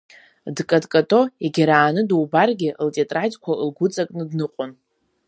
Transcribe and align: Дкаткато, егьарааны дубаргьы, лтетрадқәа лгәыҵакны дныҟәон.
Дкаткато, 0.55 1.19
егьарааны 1.45 2.01
дубаргьы, 2.09 2.69
лтетрадқәа 2.85 3.51
лгәыҵакны 3.67 4.23
дныҟәон. 4.29 4.71